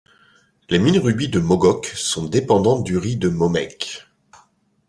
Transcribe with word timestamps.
Les 0.71 0.79
mines 0.79 0.95
de 0.95 0.99
rubis 0.99 1.27
de 1.29 1.37
Mogok 1.39 1.85
sont 1.95 2.25
dépendantes 2.25 2.83
du 2.83 2.97
riz 2.97 3.17
de 3.17 3.29
Momeik. 3.29 4.07